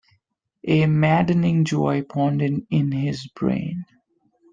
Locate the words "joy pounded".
1.63-2.65